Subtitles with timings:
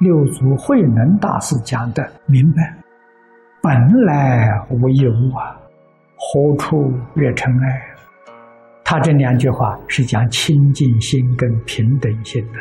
[0.00, 2.76] 六祖慧能大师讲的明白，
[3.62, 5.56] 本来无一物啊，
[6.16, 7.80] 何处惹尘埃？
[8.84, 12.58] 他这两句话是讲清净心跟平等心的。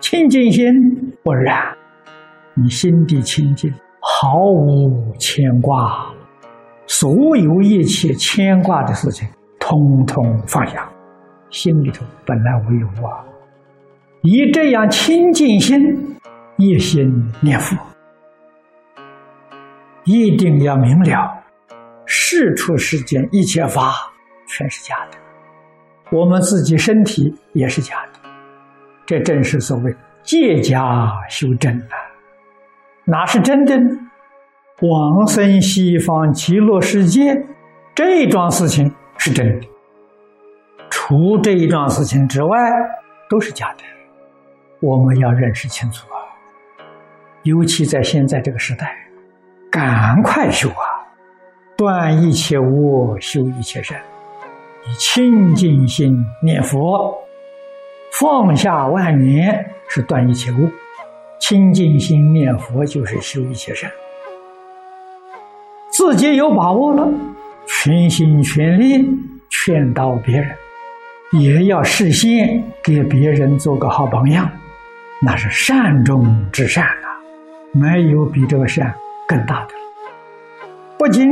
[0.00, 0.72] 清净心
[1.22, 1.74] 不染，
[2.54, 6.06] 你心地清净，毫无牵挂，
[6.86, 10.88] 所有一切牵挂的事情，通通放下，
[11.50, 13.24] 心里头本来无一物啊。
[14.22, 15.78] 以这样清净心，
[16.58, 17.74] 一心念佛，
[20.04, 21.42] 一定要明了，
[22.04, 23.94] 世出世间一切法
[24.46, 25.16] 全是假的，
[26.14, 28.28] 我们自己身体也是假的，
[29.06, 31.96] 这正是所谓借假修真啊！
[33.06, 33.90] 哪是真的呢
[34.82, 37.42] 往生西方极乐世界
[37.94, 39.66] 这桩事情是真的，
[40.90, 42.58] 除这一桩事情之外
[43.30, 43.84] 都是假的。
[44.80, 46.16] 我们要认识清楚啊！
[47.42, 48.96] 尤其在现在这个时代，
[49.70, 50.84] 赶快修啊！
[51.76, 54.00] 断一切恶，修一切善，
[54.86, 57.14] 以清净心念佛，
[58.18, 60.70] 放下万缘是断一切恶，
[61.38, 63.90] 清净心念佛就是修一切善。
[65.90, 67.06] 自己有把握了，
[67.66, 69.06] 全心全力
[69.50, 70.56] 劝导别人，
[71.32, 74.50] 也要事先给别人做个好榜样。
[75.22, 77.08] 那是善中之善啊，
[77.72, 78.94] 没有比这个善
[79.28, 79.80] 更大的了。
[80.98, 81.30] 不仅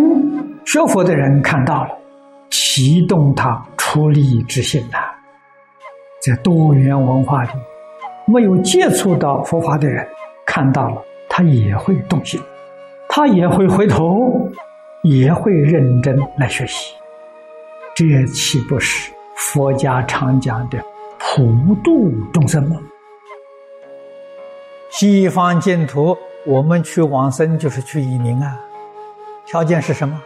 [0.65, 1.91] 学佛的人看到了，
[2.51, 4.99] 启动他出离之心呐。
[6.21, 7.51] 在多元文化里，
[8.27, 10.07] 没有接触到佛法的人
[10.45, 12.39] 看到了，他也会动心，
[13.09, 14.51] 他也会回头，
[15.03, 16.95] 也会认真来学习。
[17.95, 20.79] 这岂不是佛家常讲的
[21.19, 22.77] 普度众生吗？
[25.01, 28.59] 西方净土，我们去往生就是去移民啊。
[29.47, 30.21] 条件是什么？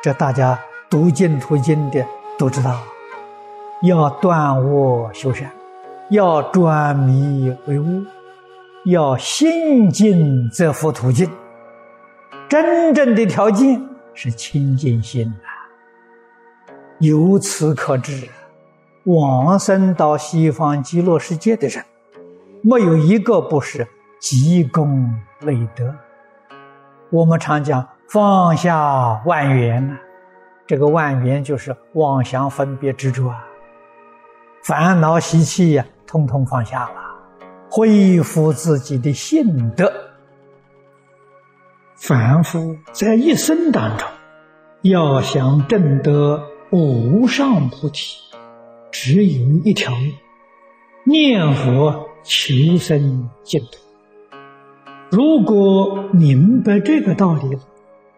[0.00, 0.56] 这大家
[0.88, 2.06] 读净土经的
[2.38, 2.80] 都知道，
[3.82, 5.50] 要断恶修善，
[6.10, 8.04] 要转迷为悟，
[8.84, 11.28] 要心净则复土净。
[12.48, 13.84] 真正的条件
[14.14, 15.50] 是清净心啊。
[17.00, 18.28] 由此可知，
[19.02, 21.84] 往生到西方极乐世界的人。
[22.62, 23.86] 没有一个不是
[24.18, 25.94] 积功累德。
[27.10, 29.96] 我们常讲放下万缘呐，
[30.66, 33.44] 这个万缘就是妄想、分别、执着啊，
[34.62, 36.94] 烦恼习气呀，通通放下了，
[37.70, 39.90] 恢复自己的性德。
[41.96, 44.06] 凡夫在一生当中，
[44.82, 48.16] 要想证得无上菩提，
[48.90, 50.12] 只有一条路：
[51.04, 52.09] 念佛。
[52.22, 53.78] 求生净土。
[55.10, 57.60] 如果明白这个道理了，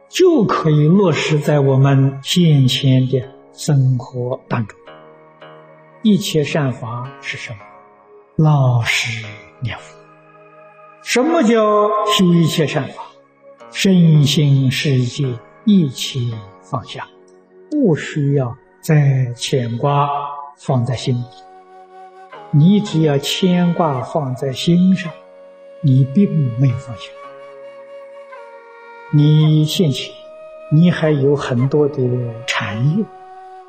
[0.08, 4.78] 就可以落实在我们现前的生活当中。
[6.02, 7.58] 一切善法是什么？
[8.36, 9.24] 老实
[9.60, 9.96] 念佛。
[11.02, 13.04] 什么叫修一切善法？
[13.70, 15.26] 身心世界
[15.64, 17.08] 一起放下，
[17.70, 20.08] 不需要再牵挂
[20.58, 21.24] 放在心里。
[22.54, 25.10] 你只要牵挂放在心上，
[25.80, 26.30] 你并
[26.60, 27.04] 没有放下。
[29.10, 30.12] 你现前，
[30.70, 32.02] 你还有很多的
[32.46, 33.04] 产业，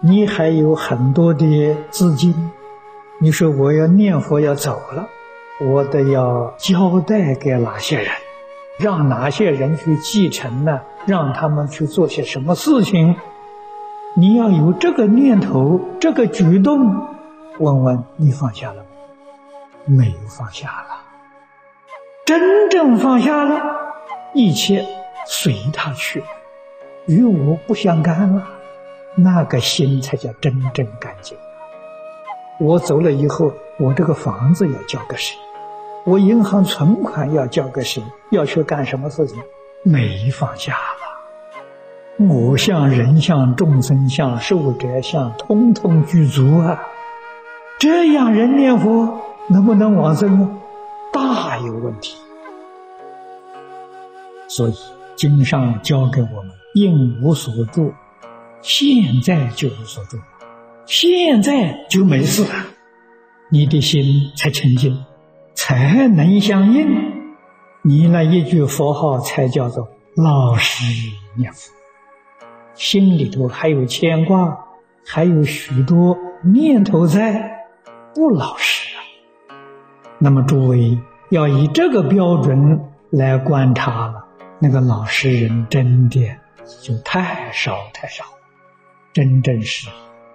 [0.02, 2.52] 你还有很多的资金。
[3.22, 5.08] 你说我要念佛要走了，
[5.62, 8.08] 我得要交代给哪些人，
[8.78, 10.82] 让哪些人去继承呢？
[11.06, 13.16] 让他们去做些什么事情？
[14.18, 17.13] 你要有这个念头，这个举动。
[17.60, 18.86] 问问你放下了
[19.86, 20.06] 没？
[20.06, 21.02] 没有放下了。
[22.26, 23.62] 真正放下了，
[24.34, 24.86] 一切
[25.28, 26.24] 随他去，
[27.06, 28.44] 与我不相干了。
[29.16, 31.38] 那个心才叫真正干净。
[32.60, 35.38] 我走了以后，我这个房子要交给谁？
[36.06, 38.02] 我银行存款要交给谁？
[38.32, 39.44] 要去干什么事情？
[39.84, 42.26] 没放下了。
[42.26, 46.82] 我相、人相、众生相、寿者相，通通具足啊。
[47.84, 49.20] 这样人念佛
[49.50, 50.50] 能不能往生呢？
[51.12, 52.16] 大有问题。
[54.48, 54.74] 所以
[55.18, 57.94] 经上教给我们：应无所住，
[58.62, 60.18] 现在就无所住，
[60.86, 62.54] 现在就没事了。
[63.50, 65.04] 你的心才清净，
[65.54, 66.88] 才能相应。
[67.82, 70.86] 你那一句佛号才叫做老实
[71.36, 71.74] 念佛。
[72.76, 74.58] 心里头还有牵挂，
[75.06, 77.52] 还有许多念头在。
[78.14, 79.02] 不老实啊！
[80.20, 80.98] 那么诸位
[81.30, 82.80] 要以这个标准
[83.10, 84.24] 来观察了，
[84.60, 86.20] 那个老实人真的
[86.82, 88.24] 就太少太少，
[89.12, 89.90] 真正是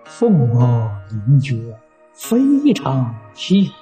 [0.04, 1.54] 凤毛麟角，
[2.12, 3.72] 非常稀有，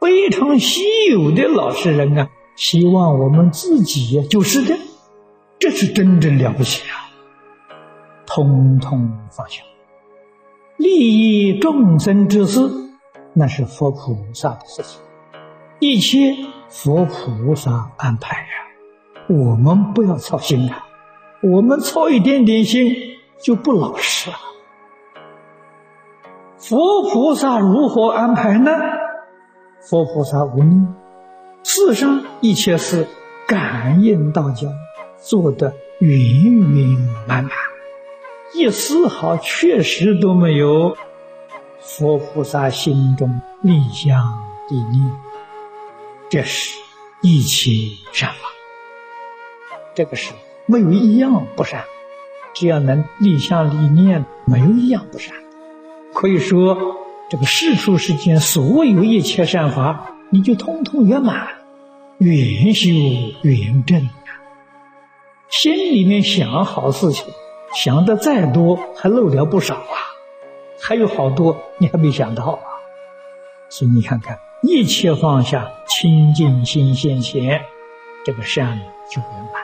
[0.00, 0.80] 非常稀
[1.10, 2.28] 有的老实人啊！
[2.56, 4.74] 希望我们自己就是的，
[5.58, 7.04] 这是真正了不起啊！
[8.26, 9.62] 通通放下，
[10.78, 12.70] 利益众生之事，
[13.32, 15.00] 那是佛菩萨的事情。
[15.80, 16.36] 一切
[16.68, 18.46] 佛菩萨安排呀，
[19.28, 20.86] 我们不要操心啊！
[21.42, 22.94] 我们操一点点心
[23.42, 24.36] 就不老实了。
[26.56, 28.70] 佛菩萨如何安排呢？
[29.80, 30.94] 佛菩萨无念，
[31.64, 33.06] 世上一切事
[33.48, 34.68] 感应道交，
[35.20, 37.52] 做得圆圆满满，
[38.54, 40.96] 一丝毫确实都没有
[41.80, 44.22] 佛菩萨心中立相
[44.68, 45.10] 地念。
[46.30, 46.78] 这是
[47.22, 47.70] 一切
[48.12, 48.48] 善法，
[49.94, 50.32] 这个是
[50.66, 51.84] 没有一样不善，
[52.54, 55.34] 只要能立相立念，没有一样不善。
[56.14, 56.76] 可以说，
[57.30, 61.48] 这个世出世间所有一切善法，你就通通圆满，
[62.18, 62.90] 圆修
[63.42, 64.28] 圆正啊！
[65.48, 67.24] 心里面想好事情，
[67.74, 69.96] 想的再多，还漏掉不少啊，
[70.80, 72.60] 还有好多你还没想到啊。
[73.68, 74.38] 所以你看看。
[74.60, 77.62] 一切放下，清净心现前，
[78.24, 78.76] 这个善
[79.08, 79.62] 就圆满，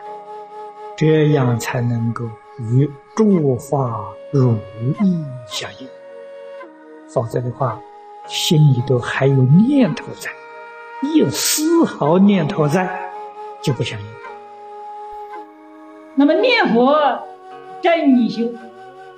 [0.97, 2.25] 这样才能够
[2.61, 4.53] 与诸法如
[5.03, 5.89] 意相应。
[7.09, 7.81] 否则的话，
[8.29, 10.31] 心里头还有念头在，
[11.03, 13.11] 一有丝毫念头在，
[13.61, 14.07] 就不相应。
[16.15, 16.95] 那么念佛
[17.85, 18.49] 真一修，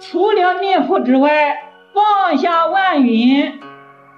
[0.00, 3.60] 除了念佛之外，放下万缘，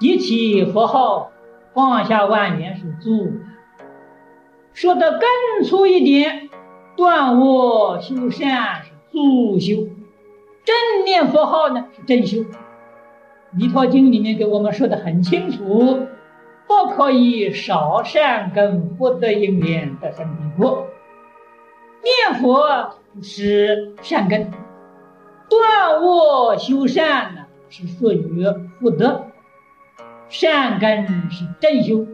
[0.01, 1.33] 一起佛号。
[1.75, 3.31] 放下万缘是助，
[4.73, 6.49] 说的更粗一点，
[6.97, 9.87] 断恶修善是助修，
[10.65, 12.39] 正念佛号呢是正修。
[13.53, 16.07] 《弥陀经》里面给我们说的很清楚，
[16.67, 20.87] 不可以少善根福德因缘得生彼国。
[22.03, 24.51] 念佛是善根，
[25.49, 28.45] 断恶修善呢是属于
[28.81, 29.25] 福德。
[30.29, 32.07] 善根是正修，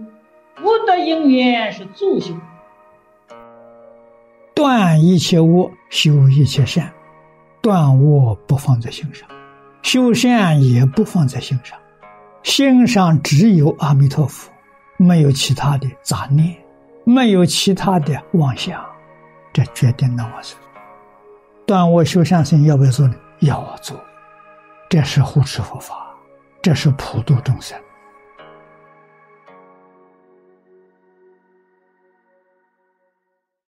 [0.56, 2.34] 福德因缘是助修。
[4.54, 6.92] 断一切恶，修一切善。
[7.60, 9.28] 断恶不放在心上，
[9.82, 11.78] 修善也不放在心上。
[12.42, 14.52] 心上只有阿弥陀佛，
[14.98, 16.54] 没有其他的杂念，
[17.04, 18.84] 没有其他的妄想。
[19.52, 20.54] 这决定了我是
[21.66, 23.14] 断我修善心要不要做呢？
[23.40, 23.96] 要做。
[24.88, 26.14] 这是护持佛法，
[26.62, 27.76] 这是普度众生。